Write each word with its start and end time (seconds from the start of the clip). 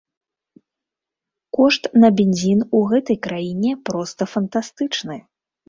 Кошт 1.57 1.83
на 2.01 2.09
бензін 2.21 2.65
у 2.79 2.83
гэтай 2.95 3.21
краіне 3.29 3.77
проста 3.93 4.31
фантастычны. 4.35 5.23